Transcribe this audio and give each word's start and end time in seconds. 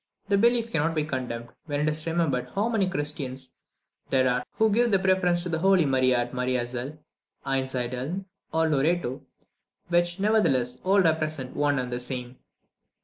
This 0.29 0.41
belief 0.41 0.71
cannot 0.71 0.95
be 0.95 1.03
condemned, 1.03 1.49
when 1.67 1.79
it 1.79 1.87
is 1.87 2.07
remembered 2.07 2.49
how 2.55 2.67
many 2.69 2.89
Christians 2.89 3.51
there 4.09 4.27
are 4.27 4.43
who 4.53 4.71
give 4.71 4.89
the 4.89 4.97
preference 4.97 5.43
to 5.43 5.49
the 5.49 5.59
Holy 5.59 5.85
Maria 5.85 6.17
at 6.17 6.33
Maria 6.33 6.65
Zell, 6.65 6.97
Einsiedeln, 7.45 8.25
or 8.51 8.67
Loretto, 8.67 9.21
which, 9.89 10.19
nevertheless, 10.19 10.79
all 10.83 11.01
represent 11.01 11.55
one 11.55 11.77
and 11.77 11.91
the 11.91 11.99
same. 11.99 12.39